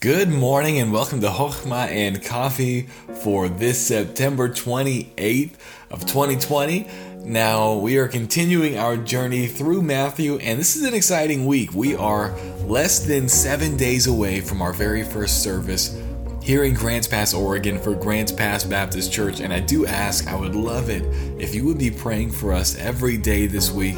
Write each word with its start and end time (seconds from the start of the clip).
Good 0.00 0.30
morning 0.30 0.78
and 0.78 0.94
welcome 0.94 1.20
to 1.20 1.28
Hochma 1.28 1.86
and 1.88 2.24
Coffee 2.24 2.86
for 3.22 3.50
this 3.50 3.86
September 3.86 4.48
28th 4.48 5.56
of 5.90 6.06
2020. 6.06 6.88
Now, 7.26 7.74
we 7.74 7.98
are 7.98 8.08
continuing 8.08 8.78
our 8.78 8.96
journey 8.96 9.46
through 9.46 9.82
Matthew, 9.82 10.38
and 10.38 10.58
this 10.58 10.74
is 10.74 10.84
an 10.84 10.94
exciting 10.94 11.44
week. 11.44 11.74
We 11.74 11.96
are 11.96 12.34
less 12.64 13.00
than 13.00 13.28
seven 13.28 13.76
days 13.76 14.06
away 14.06 14.40
from 14.40 14.62
our 14.62 14.72
very 14.72 15.02
first 15.02 15.42
service 15.42 16.00
here 16.42 16.64
in 16.64 16.72
Grants 16.72 17.06
Pass, 17.06 17.34
Oregon 17.34 17.78
for 17.78 17.94
Grants 17.94 18.32
Pass 18.32 18.64
Baptist 18.64 19.12
Church. 19.12 19.40
And 19.40 19.52
I 19.52 19.60
do 19.60 19.84
ask, 19.84 20.26
I 20.28 20.34
would 20.34 20.54
love 20.54 20.88
it 20.88 21.02
if 21.38 21.54
you 21.54 21.66
would 21.66 21.78
be 21.78 21.90
praying 21.90 22.30
for 22.30 22.54
us 22.54 22.74
every 22.78 23.18
day 23.18 23.46
this 23.46 23.70
week 23.70 23.96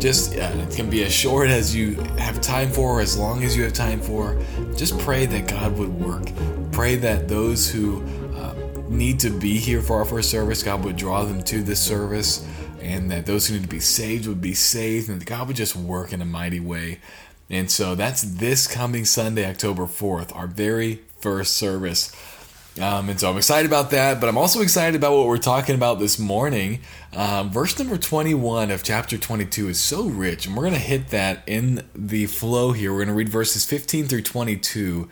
just 0.00 0.36
uh, 0.36 0.52
it 0.54 0.74
can 0.74 0.88
be 0.88 1.04
as 1.04 1.12
short 1.12 1.48
as 1.48 1.74
you 1.74 1.94
have 2.18 2.40
time 2.40 2.70
for, 2.70 2.98
or 2.98 3.00
as 3.00 3.18
long 3.18 3.44
as 3.44 3.56
you 3.56 3.64
have 3.64 3.72
time 3.72 4.00
for. 4.00 4.40
Just 4.76 4.98
pray 4.98 5.26
that 5.26 5.48
God 5.48 5.76
would 5.76 5.92
work. 5.92 6.30
Pray 6.72 6.96
that 6.96 7.28
those 7.28 7.68
who 7.68 8.02
uh, 8.36 8.54
need 8.88 9.18
to 9.20 9.30
be 9.30 9.58
here 9.58 9.82
for 9.82 9.98
our 9.98 10.04
first 10.04 10.30
service, 10.30 10.62
God 10.62 10.84
would 10.84 10.96
draw 10.96 11.24
them 11.24 11.42
to 11.44 11.62
this 11.62 11.80
service, 11.80 12.46
and 12.80 13.10
that 13.10 13.26
those 13.26 13.46
who 13.46 13.54
need 13.54 13.62
to 13.62 13.68
be 13.68 13.80
saved 13.80 14.26
would 14.26 14.40
be 14.40 14.54
saved, 14.54 15.08
and 15.08 15.20
that 15.20 15.26
God 15.26 15.48
would 15.48 15.56
just 15.56 15.76
work 15.76 16.12
in 16.12 16.22
a 16.22 16.26
mighty 16.26 16.60
way. 16.60 17.00
And 17.50 17.70
so 17.70 17.94
that's 17.94 18.22
this 18.22 18.66
coming 18.66 19.04
Sunday, 19.04 19.48
October 19.48 19.84
4th, 19.84 20.36
our 20.36 20.46
very 20.46 21.00
first 21.18 21.54
service. 21.54 22.14
Um, 22.80 23.08
and 23.08 23.18
so 23.18 23.30
I'm 23.30 23.36
excited 23.36 23.66
about 23.66 23.90
that, 23.90 24.20
but 24.20 24.28
I'm 24.28 24.38
also 24.38 24.60
excited 24.60 24.94
about 24.94 25.16
what 25.16 25.26
we're 25.26 25.38
talking 25.38 25.74
about 25.74 25.98
this 25.98 26.16
morning. 26.16 26.80
Um, 27.12 27.50
verse 27.50 27.76
number 27.76 27.96
21 27.96 28.70
of 28.70 28.84
chapter 28.84 29.18
22 29.18 29.70
is 29.70 29.80
so 29.80 30.04
rich, 30.04 30.46
and 30.46 30.56
we're 30.56 30.62
going 30.62 30.74
to 30.74 30.78
hit 30.78 31.08
that 31.08 31.42
in 31.46 31.88
the 31.94 32.26
flow 32.26 32.70
here. 32.70 32.92
We're 32.92 32.98
going 32.98 33.08
to 33.08 33.14
read 33.14 33.30
verses 33.30 33.64
15 33.64 34.06
through 34.06 34.22
22, 34.22 35.08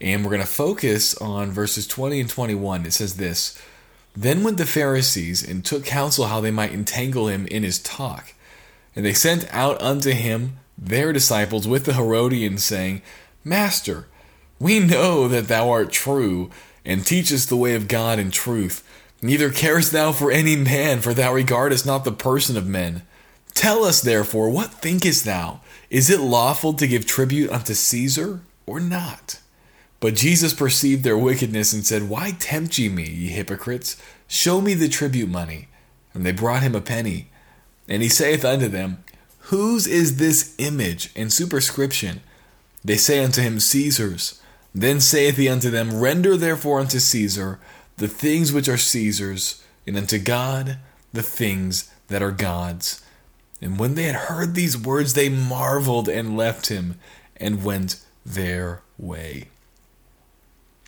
and 0.00 0.24
we're 0.24 0.30
going 0.30 0.42
to 0.42 0.46
focus 0.46 1.16
on 1.16 1.52
verses 1.52 1.86
20 1.86 2.20
and 2.20 2.28
21. 2.28 2.84
It 2.84 2.92
says 2.92 3.16
this 3.16 3.58
Then 4.14 4.44
went 4.44 4.58
the 4.58 4.66
Pharisees 4.66 5.42
and 5.42 5.64
took 5.64 5.86
counsel 5.86 6.26
how 6.26 6.42
they 6.42 6.50
might 6.50 6.72
entangle 6.72 7.28
him 7.28 7.46
in 7.46 7.62
his 7.62 7.78
talk. 7.78 8.34
And 8.94 9.06
they 9.06 9.14
sent 9.14 9.46
out 9.54 9.80
unto 9.80 10.10
him 10.10 10.58
their 10.76 11.14
disciples 11.14 11.66
with 11.66 11.86
the 11.86 11.94
Herodians, 11.94 12.62
saying, 12.62 13.00
Master, 13.42 14.06
we 14.58 14.80
know 14.80 15.28
that 15.28 15.48
thou 15.48 15.70
art 15.70 15.92
true 15.92 16.50
and 16.86 17.04
teachest 17.04 17.50
the 17.50 17.56
way 17.56 17.74
of 17.74 17.88
God 17.88 18.18
in 18.18 18.30
truth. 18.30 18.82
Neither 19.20 19.50
carest 19.50 19.92
thou 19.92 20.12
for 20.12 20.30
any 20.30 20.56
man, 20.56 21.00
for 21.00 21.12
thou 21.12 21.34
regardest 21.34 21.84
not 21.84 22.04
the 22.04 22.12
person 22.12 22.56
of 22.56 22.66
men. 22.66 23.02
Tell 23.54 23.84
us 23.84 24.00
therefore, 24.00 24.48
what 24.50 24.72
thinkest 24.72 25.24
thou? 25.24 25.60
Is 25.90 26.08
it 26.08 26.20
lawful 26.20 26.74
to 26.74 26.86
give 26.86 27.06
tribute 27.06 27.50
unto 27.50 27.74
Caesar, 27.74 28.40
or 28.66 28.80
not? 28.80 29.40
But 29.98 30.14
Jesus 30.14 30.54
perceived 30.54 31.04
their 31.04 31.16
wickedness 31.16 31.72
and 31.72 31.84
said, 31.84 32.08
Why 32.08 32.32
tempt 32.38 32.78
ye 32.78 32.88
me, 32.88 33.08
ye 33.08 33.28
hypocrites? 33.28 34.00
Show 34.28 34.60
me 34.60 34.74
the 34.74 34.88
tribute 34.88 35.28
money. 35.28 35.68
And 36.12 36.24
they 36.24 36.32
brought 36.32 36.62
him 36.62 36.74
a 36.74 36.80
penny. 36.80 37.28
And 37.88 38.02
he 38.02 38.08
saith 38.08 38.44
unto 38.44 38.68
them, 38.68 39.02
Whose 39.50 39.86
is 39.86 40.18
this 40.18 40.54
image 40.58 41.10
and 41.16 41.32
superscription? 41.32 42.20
They 42.84 42.96
say 42.96 43.24
unto 43.24 43.40
him, 43.40 43.58
Caesar's. 43.58 44.40
Then 44.76 45.00
saith 45.00 45.38
he 45.38 45.48
unto 45.48 45.70
them, 45.70 45.98
Render 45.98 46.36
therefore 46.36 46.80
unto 46.80 46.98
Caesar 46.98 47.58
the 47.96 48.08
things 48.08 48.52
which 48.52 48.68
are 48.68 48.76
Caesar's, 48.76 49.64
and 49.86 49.96
unto 49.96 50.18
God 50.18 50.76
the 51.14 51.22
things 51.22 51.90
that 52.08 52.22
are 52.22 52.30
God's. 52.30 53.02
And 53.62 53.78
when 53.78 53.94
they 53.94 54.02
had 54.02 54.26
heard 54.26 54.54
these 54.54 54.76
words, 54.76 55.14
they 55.14 55.30
marveled 55.30 56.10
and 56.10 56.36
left 56.36 56.66
him 56.66 56.98
and 57.38 57.64
went 57.64 58.04
their 58.26 58.82
way. 58.98 59.48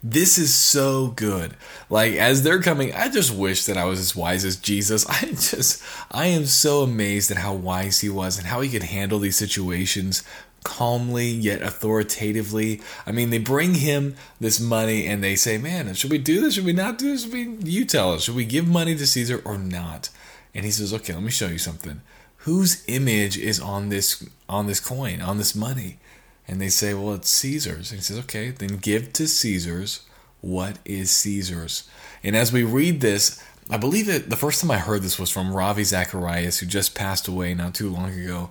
This 0.03 0.37
is 0.37 0.55
so 0.55 1.09
good. 1.09 1.57
Like, 1.89 2.13
as 2.13 2.43
they're 2.43 2.61
coming, 2.61 2.93
I 2.93 3.09
just 3.09 3.35
wish 3.35 3.65
that 3.65 3.79
I 3.79 3.87
was 3.87 3.99
as 3.99 4.15
wise 4.15 4.45
as 4.45 4.57
Jesus. 4.57 5.07
I 5.09 5.29
just, 5.29 5.83
I 6.11 6.27
am 6.27 6.45
so 6.45 6.83
amazed 6.83 7.31
at 7.31 7.39
how 7.39 7.55
wise 7.55 8.01
he 8.01 8.11
was 8.11 8.37
and 8.37 8.49
how 8.49 8.61
he 8.61 8.69
could 8.69 8.83
handle 8.83 9.19
these 9.19 9.37
situations 9.37 10.23
calmly 10.65 11.29
yet 11.29 11.63
authoritatively. 11.63 12.81
I 13.07 13.13
mean, 13.13 13.31
they 13.31 13.39
bring 13.39 13.75
him 13.75 14.17
this 14.41 14.61
money 14.61 15.07
and 15.07 15.23
they 15.23 15.37
say, 15.37 15.59
"Man, 15.59 15.93
should 15.95 16.11
we 16.11 16.19
do 16.19 16.41
this? 16.41 16.55
Should 16.55 16.65
we 16.65 16.73
not 16.73 16.99
do 16.99 17.13
this? 17.13 17.23
Should 17.23 17.33
we, 17.33 17.57
you 17.65 17.85
tell 17.85 18.13
us. 18.13 18.25
Should 18.25 18.35
we 18.35 18.45
give 18.45 18.67
money 18.67 18.95
to 18.97 19.07
Caesar 19.07 19.43
or 19.45 19.59
not?" 19.59 20.11
And 20.55 20.65
he 20.65 20.71
says, 20.71 20.93
"Okay, 20.93 21.15
let 21.15 21.23
me 21.23 21.31
show 21.31 21.49
you 21.49 21.59
something. 21.59 22.01
Whose 22.39 22.85
image 22.87 23.37
is 23.37 23.61
on 23.61 23.89
this 23.89 24.25
on 24.49 24.67
this 24.67 24.81
coin, 24.81 25.21
on 25.21 25.39
this 25.39 25.55
money?" 25.55 25.99
And 26.47 26.61
they 26.61 26.71
say, 26.71 26.95
"Well, 26.95 27.15
it's 27.15 27.31
Caesar's." 27.31 27.91
And 27.91 28.01
he 28.01 28.05
says, 28.05 28.19
"Okay, 28.21 28.51
then 28.51 28.77
give 28.79 29.13
to 29.15 29.29
Caesar's 29.29 30.01
what 30.41 30.79
is 30.85 31.11
Caesar's." 31.11 31.85
And 32.23 32.37
as 32.37 32.53
we 32.53 32.63
read 32.65 33.01
this, 33.01 33.41
I 33.71 33.77
believe 33.77 34.07
that 34.07 34.31
the 34.31 34.37
first 34.37 34.61
time 34.61 34.71
I 34.71 34.79
heard 34.79 35.03
this 35.03 35.19
was 35.19 35.31
from 35.31 35.53
Ravi 35.53 35.85
Zacharias, 35.85 36.59
who 36.59 36.67
just 36.67 36.95
passed 36.95 37.29
away 37.29 37.55
not 37.55 37.75
too 37.75 37.91
long 37.91 38.11
ago 38.11 38.51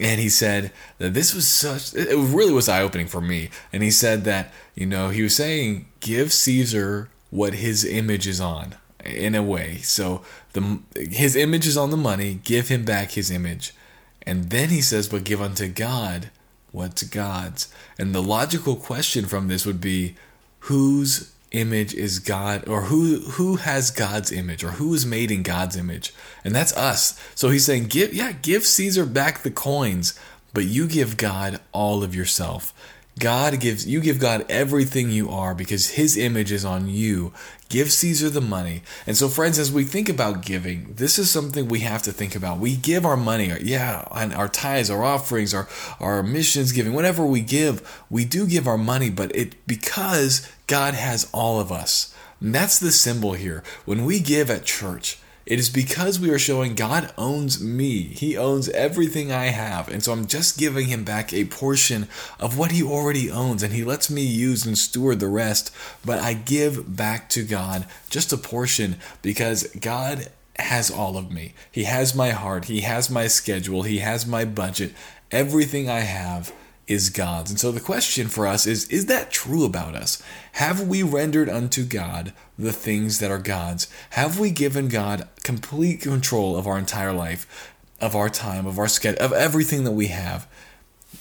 and 0.00 0.20
he 0.20 0.28
said 0.28 0.72
that 0.98 1.14
this 1.14 1.34
was 1.34 1.48
such 1.48 1.94
it 1.94 2.16
really 2.16 2.52
was 2.52 2.68
eye-opening 2.68 3.06
for 3.06 3.20
me. 3.20 3.50
And 3.72 3.82
he 3.82 3.90
said 3.90 4.24
that 4.24 4.52
you 4.74 4.86
know 4.86 5.10
he 5.10 5.22
was 5.22 5.36
saying 5.36 5.86
give 6.00 6.32
caesar 6.32 7.08
what 7.30 7.54
his 7.54 7.84
image 7.84 8.26
is 8.26 8.40
on 8.40 8.76
in 9.04 9.34
a 9.34 9.42
way. 9.42 9.78
So 9.78 10.22
the 10.52 10.80
his 10.94 11.36
image 11.36 11.66
is 11.66 11.76
on 11.76 11.90
the 11.90 11.96
money 11.96 12.40
give 12.44 12.68
him 12.68 12.84
back 12.84 13.12
his 13.12 13.30
image. 13.30 13.74
And 14.22 14.50
then 14.50 14.68
he 14.68 14.80
says 14.80 15.08
but 15.08 15.24
give 15.24 15.40
unto 15.40 15.68
god 15.68 16.30
what's 16.70 17.02
god's. 17.02 17.72
And 17.98 18.14
the 18.14 18.22
logical 18.22 18.76
question 18.76 19.26
from 19.26 19.48
this 19.48 19.66
would 19.66 19.80
be 19.80 20.16
whose 20.60 21.32
image 21.50 21.94
is 21.94 22.18
God 22.18 22.68
or 22.68 22.82
who 22.82 23.20
who 23.20 23.56
has 23.56 23.90
God's 23.90 24.30
image 24.30 24.62
or 24.62 24.72
who 24.72 24.92
is 24.94 25.06
made 25.06 25.30
in 25.30 25.42
God's 25.42 25.76
image? 25.76 26.14
And 26.44 26.54
that's 26.54 26.76
us. 26.76 27.18
So 27.34 27.50
he's 27.50 27.64
saying 27.64 27.86
give 27.86 28.12
yeah 28.14 28.32
give 28.32 28.64
Caesar 28.64 29.06
back 29.06 29.42
the 29.42 29.50
coins 29.50 30.18
but 30.54 30.64
you 30.64 30.88
give 30.88 31.16
God 31.16 31.60
all 31.72 32.02
of 32.02 32.14
yourself 32.14 32.72
God 33.18 33.60
gives 33.60 33.86
you 33.86 34.00
give 34.00 34.18
God 34.18 34.44
everything 34.48 35.10
you 35.10 35.30
are 35.30 35.54
because 35.54 35.90
his 35.90 36.16
image 36.16 36.52
is 36.52 36.64
on 36.64 36.88
you. 36.88 37.32
Give 37.68 37.92
Caesar 37.92 38.30
the 38.30 38.40
money. 38.40 38.82
And 39.06 39.16
so 39.16 39.28
friends 39.28 39.58
as 39.58 39.70
we 39.70 39.84
think 39.84 40.08
about 40.08 40.44
giving, 40.44 40.94
this 40.94 41.18
is 41.18 41.30
something 41.30 41.68
we 41.68 41.80
have 41.80 42.02
to 42.04 42.12
think 42.12 42.34
about. 42.34 42.58
We 42.58 42.76
give 42.76 43.04
our 43.04 43.16
money, 43.16 43.52
yeah, 43.60 44.06
and 44.12 44.32
our 44.32 44.48
tithes, 44.48 44.90
our 44.90 45.02
offerings, 45.02 45.52
our 45.52 45.68
our 46.00 46.22
missions 46.22 46.72
giving, 46.72 46.92
whatever 46.92 47.24
we 47.26 47.40
give, 47.40 48.04
we 48.08 48.24
do 48.24 48.46
give 48.46 48.66
our 48.66 48.78
money, 48.78 49.10
but 49.10 49.34
it 49.36 49.66
because 49.66 50.50
God 50.66 50.94
has 50.94 51.28
all 51.32 51.60
of 51.60 51.70
us. 51.70 52.14
And 52.40 52.54
that's 52.54 52.78
the 52.78 52.92
symbol 52.92 53.32
here. 53.32 53.62
When 53.84 54.04
we 54.04 54.20
give 54.20 54.50
at 54.50 54.64
church, 54.64 55.18
it 55.48 55.58
is 55.58 55.70
because 55.70 56.20
we 56.20 56.28
are 56.28 56.38
showing 56.38 56.74
God 56.74 57.10
owns 57.16 57.58
me. 57.58 58.02
He 58.02 58.36
owns 58.36 58.68
everything 58.68 59.32
I 59.32 59.46
have. 59.46 59.88
And 59.88 60.02
so 60.02 60.12
I'm 60.12 60.26
just 60.26 60.58
giving 60.58 60.88
him 60.88 61.04
back 61.04 61.32
a 61.32 61.46
portion 61.46 62.06
of 62.38 62.58
what 62.58 62.70
he 62.70 62.82
already 62.82 63.30
owns. 63.30 63.62
And 63.62 63.72
he 63.72 63.82
lets 63.82 64.10
me 64.10 64.20
use 64.20 64.66
and 64.66 64.76
steward 64.76 65.20
the 65.20 65.26
rest. 65.26 65.74
But 66.04 66.18
I 66.18 66.34
give 66.34 66.94
back 66.94 67.30
to 67.30 67.42
God 67.42 67.86
just 68.10 68.30
a 68.30 68.36
portion 68.36 68.96
because 69.22 69.66
God 69.68 70.28
has 70.58 70.90
all 70.90 71.16
of 71.16 71.32
me. 71.32 71.54
He 71.72 71.84
has 71.84 72.14
my 72.14 72.28
heart. 72.28 72.66
He 72.66 72.82
has 72.82 73.08
my 73.08 73.26
schedule. 73.26 73.84
He 73.84 74.00
has 74.00 74.26
my 74.26 74.44
budget. 74.44 74.92
Everything 75.30 75.88
I 75.88 76.00
have 76.00 76.52
is 76.88 77.10
God's. 77.10 77.50
And 77.50 77.60
so 77.60 77.70
the 77.70 77.80
question 77.80 78.28
for 78.28 78.46
us 78.46 78.66
is 78.66 78.88
Is 78.88 79.06
that 79.06 79.30
true 79.30 79.64
about 79.64 79.94
us? 79.94 80.20
Have 80.52 80.88
we 80.88 81.02
rendered 81.02 81.48
unto 81.48 81.84
God 81.84 82.32
the 82.58 82.72
things 82.72 83.20
that 83.20 83.30
are 83.30 83.38
God's? 83.38 83.86
Have 84.10 84.40
we 84.40 84.50
given 84.50 84.88
God 84.88 85.28
complete 85.44 86.00
control 86.00 86.56
of 86.56 86.66
our 86.66 86.78
entire 86.78 87.12
life, 87.12 87.72
of 88.00 88.16
our 88.16 88.30
time, 88.30 88.66
of 88.66 88.78
our 88.78 88.88
schedule, 88.88 89.22
of 89.22 89.32
everything 89.32 89.84
that 89.84 89.92
we 89.92 90.08
have? 90.08 90.48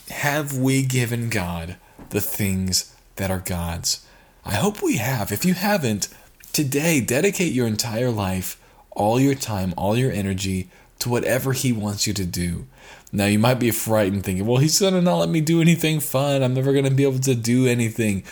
Have 0.10 0.58
we 0.58 0.84
given 0.84 1.30
God 1.30 1.76
the 2.10 2.22
things 2.22 2.96
that 3.18 3.30
are 3.30 3.40
God's? 3.40 4.06
I 4.46 4.56
hope 4.56 4.82
we 4.82 4.98
have. 4.98 5.32
If 5.32 5.44
you 5.44 5.54
haven't, 5.54 6.08
today 6.54 7.02
dedicate 7.02 7.52
your 7.52 7.68
entire 7.68 8.10
life, 8.10 8.60
all 8.92 9.20
your 9.20 9.36
time, 9.36 9.74
all 9.76 9.98
your 9.98 10.12
energy 10.12 10.70
to 11.00 11.10
whatever 11.10 11.54
He 11.54 11.72
wants 11.72 12.08
you 12.08 12.14
to 12.14 12.26
do. 12.26 12.66
Now 13.12 13.26
you 13.26 13.40
might 13.40 13.60
be 13.60 13.72
frightened 13.72 14.24
thinking, 14.24 14.46
well, 14.46 14.58
he's 14.58 14.80
gonna 14.80 15.02
not 15.02 15.18
let 15.18 15.30
me 15.30 15.42
do 15.42 15.62
anything 15.62 16.00
fun. 16.00 16.44
I'm 16.44 16.54
never 16.54 16.74
gonna 16.74 16.92
be 16.92 17.04
able 17.04 17.20
to 17.20 17.36
do 17.36 17.66
anything. 17.66 18.24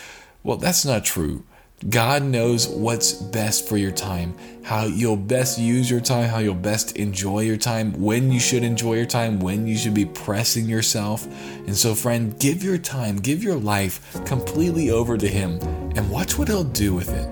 Well, 0.42 0.58
that's 0.58 0.84
not 0.84 1.04
true. 1.04 1.44
God 1.90 2.22
knows 2.22 2.66
what's 2.68 3.12
best 3.12 3.68
for 3.68 3.76
your 3.76 3.90
time, 3.90 4.34
how 4.62 4.84
you'll 4.84 5.18
best 5.18 5.58
use 5.58 5.90
your 5.90 6.00
time, 6.00 6.30
how 6.30 6.38
you'll 6.38 6.54
best 6.54 6.96
enjoy 6.96 7.40
your 7.40 7.58
time, 7.58 7.92
when 8.00 8.32
you 8.32 8.40
should 8.40 8.62
enjoy 8.62 8.94
your 8.94 9.06
time, 9.06 9.40
when 9.40 9.66
you 9.66 9.76
should 9.76 9.92
be 9.92 10.06
pressing 10.06 10.64
yourself. 10.64 11.26
And 11.66 11.76
so, 11.76 11.94
friend, 11.94 12.38
give 12.40 12.62
your 12.62 12.78
time, 12.78 13.16
give 13.16 13.44
your 13.44 13.56
life 13.56 14.00
completely 14.24 14.90
over 14.90 15.18
to 15.18 15.28
Him 15.28 15.58
and 15.96 16.10
watch 16.10 16.38
what 16.38 16.48
He'll 16.48 16.64
do 16.64 16.94
with 16.94 17.10
it. 17.10 17.28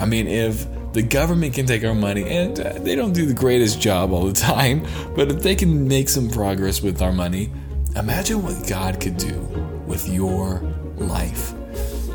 I 0.00 0.04
mean, 0.06 0.28
if 0.28 0.64
the 0.92 1.02
government 1.02 1.54
can 1.54 1.66
take 1.66 1.84
our 1.84 1.94
money, 1.94 2.24
and 2.24 2.58
uh, 2.58 2.72
they 2.78 2.94
don't 2.94 3.12
do 3.12 3.26
the 3.26 3.34
greatest 3.34 3.80
job 3.80 4.12
all 4.12 4.26
the 4.26 4.32
time, 4.32 4.86
but 5.16 5.30
if 5.30 5.42
they 5.42 5.54
can 5.54 5.86
make 5.86 6.08
some 6.08 6.28
progress 6.30 6.82
with 6.82 7.02
our 7.02 7.12
money, 7.12 7.50
imagine 7.96 8.42
what 8.42 8.66
God 8.68 9.00
could 9.00 9.16
do 9.16 9.38
with 9.86 10.08
your 10.08 10.60
life. 10.96 11.52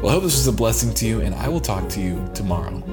Well, 0.02 0.10
I 0.10 0.14
hope 0.14 0.24
this 0.24 0.36
was 0.36 0.48
a 0.48 0.52
blessing 0.52 0.94
to 0.96 1.08
you, 1.08 1.22
and 1.22 1.34
I 1.36 1.48
will 1.48 1.62
talk 1.62 1.88
to 1.90 2.02
you 2.02 2.30
tomorrow. 2.34 2.84